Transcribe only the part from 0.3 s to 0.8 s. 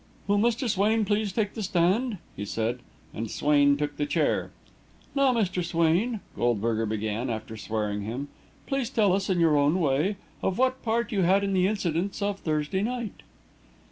Mr.